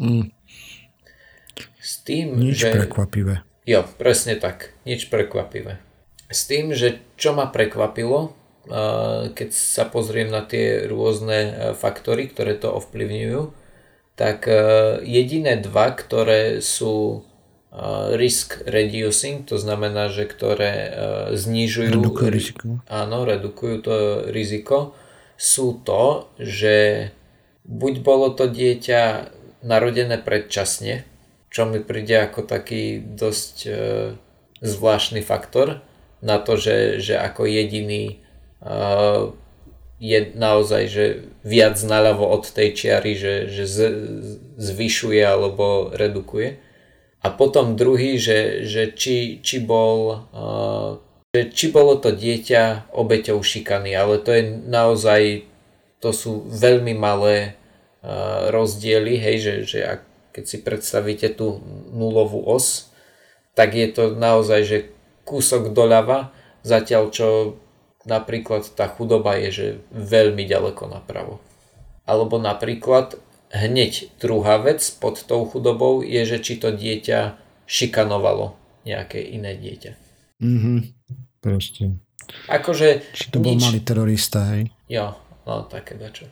[0.00, 0.32] Mm.
[1.82, 2.72] S tým, Nič že...
[2.72, 3.44] prekvapivé.
[3.68, 4.74] Jo, presne tak.
[4.88, 5.78] Nič prekvapivé.
[6.32, 8.34] S tým, že čo ma prekvapilo,
[9.34, 13.50] keď sa pozriem na tie rôzne e, faktory, ktoré to ovplyvňujú,
[14.14, 14.54] tak e,
[15.02, 17.26] jediné dva, ktoré sú
[18.12, 20.90] risk reducing, to znamená, že ktoré e,
[21.40, 22.64] znižujú redukujú riziko.
[22.84, 23.94] Áno, redukujú to
[24.28, 24.92] riziko,
[25.40, 27.08] sú to, že
[27.64, 29.32] buď bolo to dieťa
[29.64, 31.08] narodené predčasne,
[31.48, 33.72] čo mi príde ako taký dosť e,
[34.60, 35.80] zvláštny faktor
[36.20, 38.16] na to, že, že ako jediný e,
[40.02, 41.04] je naozaj že
[41.40, 43.78] viac naľavo od tej čiary, že, že z,
[44.60, 46.58] zvyšuje alebo redukuje.
[47.22, 50.98] A potom druhý, že, že či, či, bol, uh,
[51.30, 55.46] že či bolo to dieťa obeťou šikany, ale to je naozaj,
[56.02, 57.54] to sú veľmi malé
[58.02, 60.00] uh, rozdiely, hej, že, že ak,
[60.34, 61.62] keď si predstavíte tú
[61.94, 62.90] nulovú os,
[63.54, 64.78] tak je to naozaj, že
[65.22, 66.34] kúsok doľava,
[66.66, 67.28] zatiaľ čo
[68.02, 71.38] Napríklad tá chudoba je, že veľmi ďaleko napravo.
[72.02, 73.14] Alebo napríklad
[73.52, 77.36] hneď druhá vec pod tou chudobou je, že či to dieťa
[77.68, 79.92] šikanovalo nejaké iné dieťa.
[80.42, 80.74] Mhm,
[81.38, 82.00] proste.
[82.48, 83.62] Akože Či to bol nič...
[83.62, 84.72] malý terorista, hej?
[84.88, 85.14] Jo,
[85.46, 86.26] no také dačo.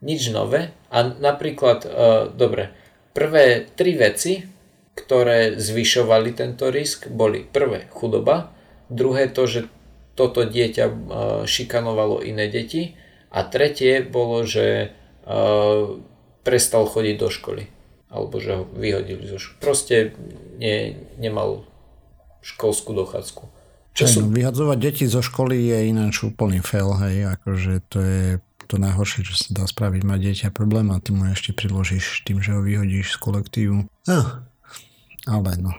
[0.00, 0.72] Nič nové.
[0.88, 1.92] A napríklad, uh,
[2.30, 2.72] dobre,
[3.12, 4.42] prvé tri veci,
[4.92, 8.52] ktoré zvyšovali tento risk, boli prvé chudoba,
[8.92, 9.60] druhé to, že
[10.12, 10.94] toto dieťa e,
[11.48, 12.92] šikanovalo iné deti
[13.32, 14.88] a tretie bolo, že e,
[16.42, 17.64] prestal chodiť do školy
[18.12, 19.58] alebo že ho vyhodili zo školy.
[19.64, 20.12] Proste
[20.60, 21.64] ne, nemal
[22.44, 23.48] školskú dochádzku.
[23.96, 24.18] Čo sú...
[24.24, 28.24] no, vyhadzovať deti zo školy je ináč úplný fail, hej, akože to je,
[28.68, 32.40] to najhoršie, čo sa dá spraviť, má dieťa problém a ty mu ešte priložíš tým,
[32.44, 33.78] že ho vyhodíš z kolektívu.
[34.08, 34.20] No,
[35.28, 35.72] ale no,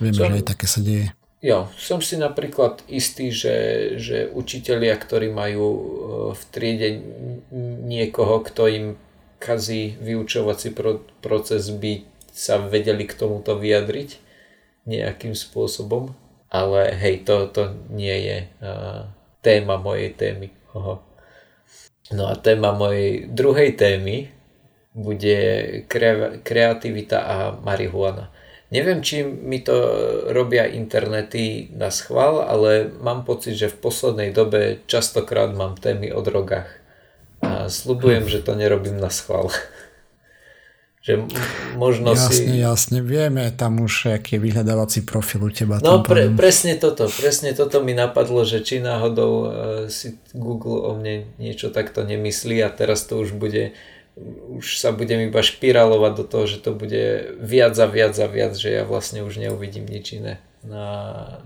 [0.00, 1.12] vieme, som, že aj také sa deje.
[1.44, 3.56] Jo, som si napríklad istý, že,
[4.00, 5.80] že učitelia, ktorí majú e,
[6.32, 6.88] v triede
[7.84, 8.86] niekoho, kto im
[9.44, 10.72] kazí vyučovací
[11.20, 14.16] proces, by sa vedeli k tomuto vyjadriť
[14.88, 16.16] nejakým spôsobom.
[16.48, 19.10] Ale hej, to, to nie je uh,
[19.44, 20.48] téma mojej témy.
[20.72, 21.02] Oho.
[22.14, 24.30] No a téma mojej druhej témy
[24.94, 25.38] bude
[25.90, 28.30] kre- kreativita a marihuana.
[28.70, 29.74] Neviem, či mi to
[30.30, 36.22] robia internety na schvál, ale mám pocit, že v poslednej dobe častokrát mám témy o
[36.22, 36.83] drogách.
[37.64, 39.48] A slubujem, že to nerobím na schvál.
[41.04, 41.20] že
[41.76, 42.42] možno jasne, si...
[42.44, 45.80] Jasne, jasne, vieme tam už, aký je vyhľadávací profil u teba.
[45.80, 49.48] No pre, presne toto, presne toto mi napadlo, že či náhodou uh,
[49.92, 53.76] si Google o mne niečo takto nemyslí a teraz to už bude
[54.54, 58.54] už sa budem iba špirálovať do toho, že to bude viac a viac a viac,
[58.54, 60.86] že ja vlastne už neuvidím nič iné na,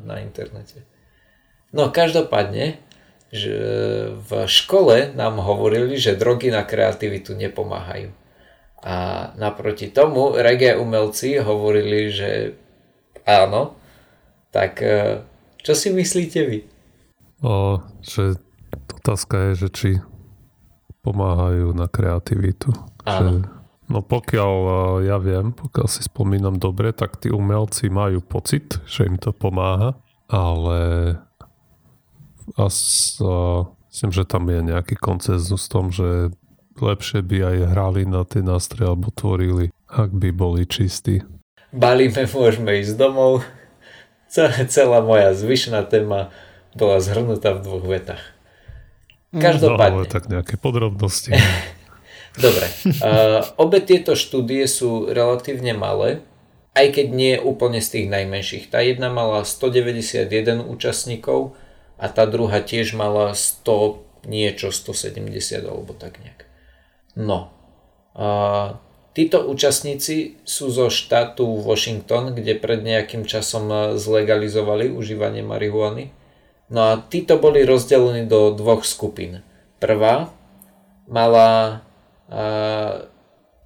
[0.05, 0.85] na internete.
[1.73, 2.81] No každopádne,
[3.29, 3.57] že
[4.17, 8.09] v škole nám hovorili, že drogy na kreativitu nepomáhajú.
[8.81, 12.57] A naproti tomu reggae umelci hovorili, že
[13.29, 13.77] áno.
[14.49, 15.21] Tak e,
[15.61, 16.59] čo si myslíte vy?
[17.45, 18.41] O, že
[19.03, 19.91] otázka je, že či
[21.05, 22.73] pomáhajú na kreativitu.
[23.05, 23.45] Že,
[23.93, 24.73] no pokiaľ e,
[25.11, 30.01] ja viem, pokiaľ si spomínam dobre, tak tí umelci majú pocit, že im to pomáha,
[30.33, 30.79] ale
[32.57, 32.77] as,
[33.21, 36.33] uh, myslím, že tam je nejaký koncenzus v tom, že
[36.79, 41.27] lepšie by aj hrali na tie nástroje alebo tvorili, ak by boli čistí.
[41.75, 43.45] Balíme, môžeme ísť domov.
[44.73, 46.33] Celá moja zvyšná téma
[46.77, 48.25] bola zhrnutá v dvoch vetách.
[49.35, 50.05] Každopádne.
[50.05, 51.37] No, tak nejaké podrobnosti.
[52.45, 52.67] Dobre.
[53.03, 56.23] Uh, obe tieto štúdie sú relatívne malé,
[56.73, 58.65] aj keď nie úplne z tých najmenších.
[58.71, 61.59] Tá jedna mala 191 účastníkov
[61.99, 66.47] a tá druhá tiež mala 100 niečo, 170 alebo tak nejak.
[67.19, 67.51] No.
[68.15, 68.79] Uh,
[69.15, 76.15] títo účastníci sú zo štátu Washington, kde pred nejakým časom zlegalizovali užívanie marihuany.
[76.71, 79.43] No a títo boli rozdelení do dvoch skupín.
[79.83, 80.31] Prvá
[81.09, 81.83] mala
[82.29, 83.09] a,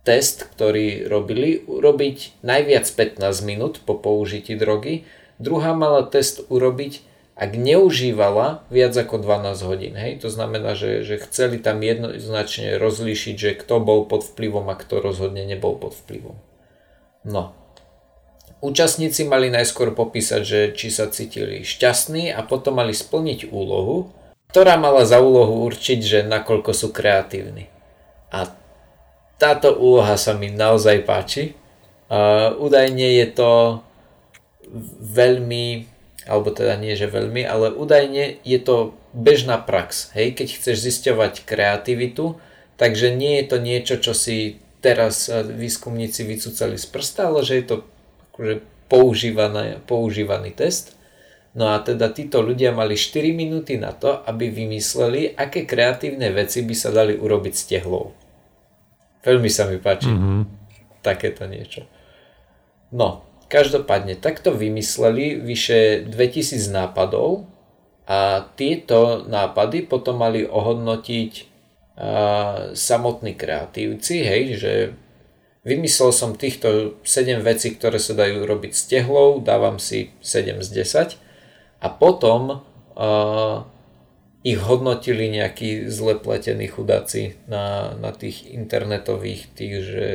[0.06, 5.06] test, ktorý robili, urobiť najviac 15 minút po použití drogy.
[5.42, 9.94] Druhá mala test urobiť, ak neužívala viac ako 12 hodín.
[9.96, 10.20] Hej?
[10.20, 15.00] To znamená, že, že chceli tam jednoznačne rozlíšiť, že kto bol pod vplyvom a kto
[15.00, 16.36] rozhodne nebol pod vplyvom.
[17.24, 17.56] No,
[18.62, 24.14] Účastníci mali najskôr popísať, že či sa cítili šťastní a potom mali splniť úlohu,
[24.54, 27.66] ktorá mala za úlohu určiť, že nakoľko sú kreatívni.
[28.30, 28.46] A
[29.34, 31.58] táto úloha sa mi naozaj páči.
[32.06, 33.50] Uh, údajne je to
[35.10, 35.90] veľmi,
[36.26, 40.14] alebo teda nie, že veľmi, ale údajne je to bežná prax.
[40.14, 42.38] Hej, keď chceš zisťovať kreativitu,
[42.78, 47.64] takže nie je to niečo, čo si teraz výskumníci vycúcali z prsta, ale že je
[47.66, 47.76] to
[48.34, 48.54] akože
[48.90, 50.98] používaný, používaný test.
[51.52, 56.64] No a teda títo ľudia mali 4 minúty na to, aby vymysleli, aké kreatívne veci
[56.64, 58.16] by sa dali urobiť s tehlou.
[59.22, 60.40] Veľmi sa mi páči mm-hmm.
[61.04, 61.86] takéto niečo.
[62.90, 67.44] No, každopádne takto vymysleli vyše 2000 nápadov
[68.08, 71.44] a tieto nápady potom mali ohodnotiť a,
[72.72, 74.72] samotní kreatívci, hej, že
[75.62, 80.68] Vymyslel som týchto 7 vecí, ktoré sa dajú robiť s tehlou, dávam si 7 z
[80.74, 81.22] 10
[81.78, 82.66] a potom
[82.98, 83.62] uh,
[84.42, 90.06] ich hodnotili nejakí zlepletení chudáci na, na tých internetových tých, že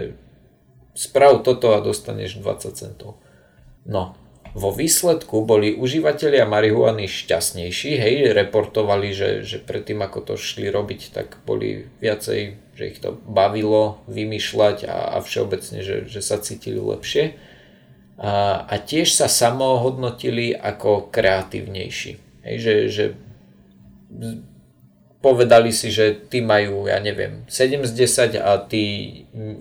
[1.00, 3.24] sprav toto a dostaneš 20 centov.
[3.88, 4.20] No,
[4.58, 11.02] vo výsledku boli užívateľia marihuany šťastnejší, hej, reportovali, že, že predtým ako to šli robiť,
[11.14, 12.40] tak boli viacej,
[12.74, 17.38] že ich to bavilo vymýšľať a, a všeobecne, že, že sa cítili lepšie.
[18.18, 22.44] A, a tiež sa samohodnotili ako kreatívnejší.
[22.44, 23.06] Hej, že, že
[25.22, 27.92] povedali si, že tí majú, ja neviem, 7 z
[28.34, 28.86] 10 a tí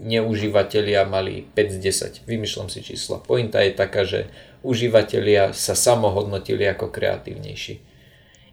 [0.05, 2.29] neužívateľia mali 5 z 10.
[2.29, 3.25] Vymýšľam si čísla.
[3.25, 4.29] Pointa je taká, že
[4.61, 7.81] užívateľia sa samohodnotili ako kreatívnejší.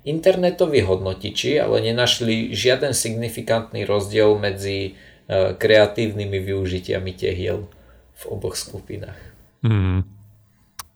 [0.04, 7.72] Internetoví hodnotiči ale nenašli žiaden signifikantný rozdiel medzi e, kreatívnymi využitiami tehiel
[8.12, 9.16] v oboch skupinách.
[9.64, 10.04] Hmm.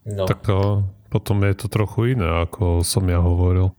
[0.04, 0.24] No.
[0.28, 3.72] Tak o, potom je to trochu iné, ako som ja hovoril.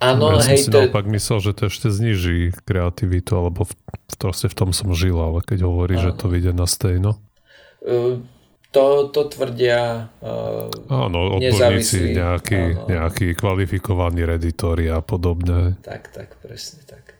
[0.00, 0.80] Áno, ja som hej, si to...
[0.80, 5.44] naopak myslel, že to ešte zniží kreativitu, alebo v, v, v tom som žil, ale
[5.44, 7.20] keď hovorí, že to vyjde na stejno.
[7.84, 8.24] Uh,
[8.72, 12.86] to, to tvrdia uh, Áno, odborníci, nejakí, áno.
[12.88, 15.76] nejakí kvalifikovaní reditori a podobné.
[15.84, 17.18] Tak, tak, presne tak.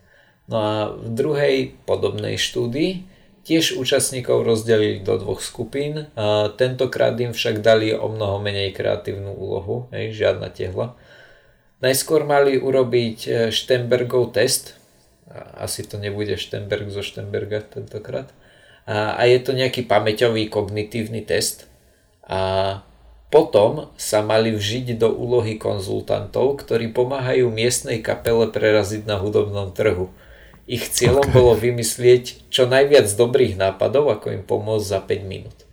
[0.49, 3.07] No a v druhej podobnej štúdii
[3.45, 6.07] tiež účastníkov rozdelili do dvoch skupín.
[6.15, 10.95] A tentokrát im však dali o mnoho menej kreatívnu úlohu, hej, žiadna tehla.
[11.81, 14.77] Najskôr mali urobiť Štenbergov e, test.
[15.57, 18.29] Asi to nebude Štenberg zo Štenberga tentokrát.
[18.85, 21.71] A, a je to nejaký pamäťový kognitívny test.
[22.29, 22.85] A
[23.31, 30.11] potom sa mali vžiť do úlohy konzultantov, ktorí pomáhajú miestnej kapele preraziť na hudobnom trhu.
[30.67, 31.35] Ich cieľom okay.
[31.35, 35.70] bolo vymyslieť čo najviac dobrých nápadov, ako im pomôcť za 5 minút.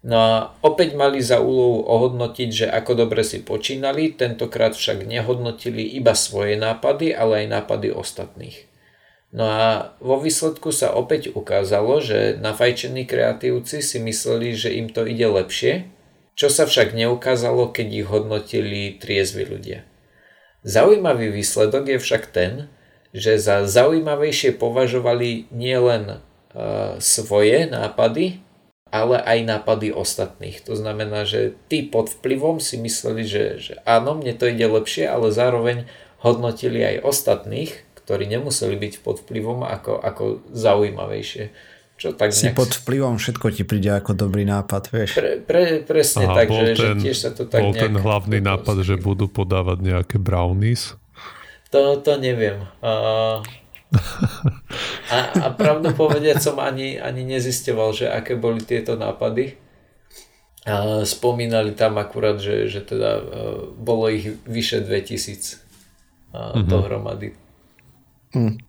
[0.00, 5.84] No a opäť mali za úlohu ohodnotiť, že ako dobre si počínali, tentokrát však nehodnotili
[5.84, 8.64] iba svoje nápady, ale aj nápady ostatných.
[9.30, 15.06] No a vo výsledku sa opäť ukázalo, že nafajčení kreatívci si mysleli, že im to
[15.06, 15.86] ide lepšie,
[16.34, 19.84] čo sa však neukázalo, keď ich hodnotili triezvi ľudia.
[20.64, 22.72] Zaujímavý výsledok je však ten,
[23.12, 28.42] že za zaujímavejšie považovali nielen uh, svoje nápady,
[28.90, 30.66] ale aj nápady ostatných.
[30.66, 35.06] To znamená, že tí pod vplyvom si mysleli, že, že áno, mne to ide lepšie,
[35.06, 35.86] ale zároveň
[36.20, 41.54] hodnotili aj ostatných, ktorí nemuseli byť pod vplyvom ako, ako zaujímavejšie.
[42.00, 42.56] Čo tak si nejak...
[42.56, 45.20] pod vplyvom, všetko ti príde ako dobrý nápad, vieš.
[45.20, 47.82] Pre, pre, presne Aha, tak, že, ten, že tiež sa to tak Bol nejak...
[47.84, 50.96] ten hlavný nápad, že budú podávať nejaké brownies?
[51.70, 52.64] To, to neviem.
[52.80, 53.44] Uh,
[55.10, 59.58] a, a pravdu povediať som ani, ani nezisteval, že aké boli tieto nápady.
[60.68, 63.24] A spomínali tam akurát, že, že teda uh,
[63.74, 66.68] bolo ich vyše 2000 uh, mm-hmm.
[66.68, 67.28] dohromady.
[68.36, 68.60] Mm.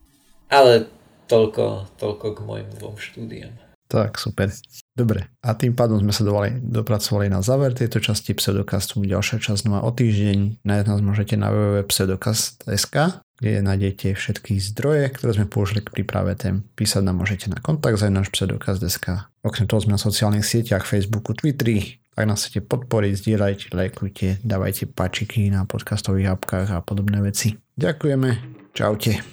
[0.48, 0.88] Ale
[1.28, 3.54] toľko, toľko k mojim dvom štúdiám.
[3.92, 4.50] Tak, super.
[4.92, 9.00] Dobre, a tým pádom sme sa dovali, dopracovali na záver tejto časti Pseudocastu.
[9.00, 15.10] Ďalšia časť no a o týždeň nájsť nás môžete na www.pseudocast.sk kde nájdete všetky zdroje,
[15.18, 16.62] ktoré sme použili k príprave tém.
[16.78, 19.34] Písať nám môžete na kontakt za náš pseudokaz.sk.
[19.42, 21.98] Okrem toho sme na sociálnych sieťach Facebooku, Twitteri.
[22.14, 27.58] Ak nás chcete podporiť, zdieľajte, lajkujte, dávajte páčiky na podcastových apkách a podobné veci.
[27.82, 28.30] Ďakujeme.
[28.78, 29.26] Čaute.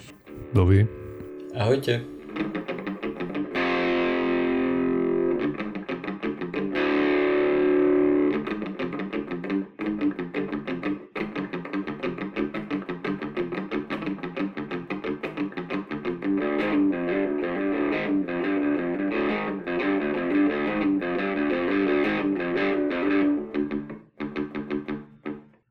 [0.56, 0.88] Dovi.
[1.52, 2.00] Ahojte.